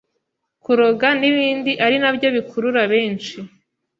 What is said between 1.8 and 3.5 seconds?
ari nabyo bikurura benshi